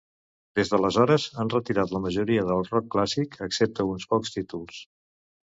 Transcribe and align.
Des 0.59 0.69
d'aleshores 0.69 1.25
han 1.43 1.51
retirat 1.55 1.93
la 1.97 2.01
majoria 2.07 2.47
del 2.49 2.65
rock 2.71 2.89
clàssic, 2.97 3.39
excepte 3.49 3.87
uns 3.93 4.09
pocs 4.15 4.35
títols. 4.41 4.83